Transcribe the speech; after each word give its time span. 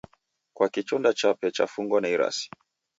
Kwaki 0.55 0.81
chonda 0.87 1.11
chape 1.19 1.47
chafungwa 1.55 1.97
na 2.01 2.09
irasi? 2.15 2.47